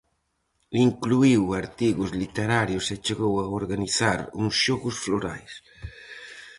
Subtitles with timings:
[0.87, 5.53] Incluíu artigos literarios e chegou a organizar uns xogos florais.